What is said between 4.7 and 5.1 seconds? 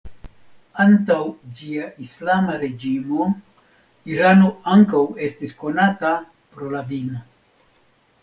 ankaŭ